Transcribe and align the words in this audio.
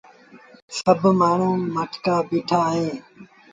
سڀ 0.77 0.99
مآڻهوٚٚݩ 1.19 1.69
مآٺڪآ 1.75 2.15
بيٚٺآ 2.29 2.59
اهيݩ 2.69 2.93